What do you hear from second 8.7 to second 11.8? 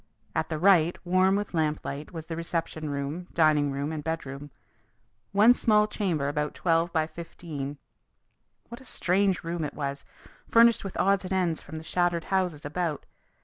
a strange room it was, furnished with odds and ends from